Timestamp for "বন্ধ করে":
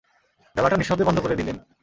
1.03-1.35